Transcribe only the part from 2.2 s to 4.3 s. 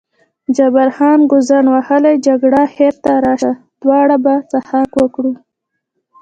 جګړه، خیر ته راشه دواړه